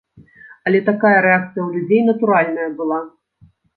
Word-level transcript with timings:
Але 0.69 0.79
такая 0.87 1.19
рэакцыя 1.27 1.63
ў 1.65 1.69
людзей 1.75 2.01
натуральная 2.09 2.67
была! 2.81 2.99